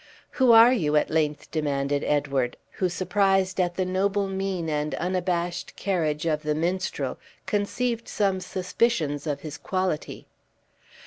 [0.31, 5.75] "Who are you?" at length demanded Edward, who, surprised at the noble mien and unabashed
[5.75, 10.25] carriage of the minstrel, conceived some suspicions of his quality.